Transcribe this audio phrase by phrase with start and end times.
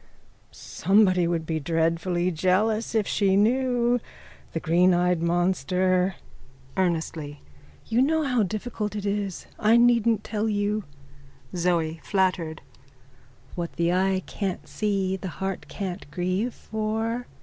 [0.54, 4.00] _Somebody would be dreadfully jealous if she knew.
[4.54, 6.14] The greeneyed monster.
[6.74, 7.42] (Earnestly.)
[7.86, 9.46] You know how difficult it is.
[9.58, 10.84] I needn't tell you.
[11.54, 12.62] ZOE: (Flattered.)
[13.56, 17.26] What the eye can't see the heart can't grieve for.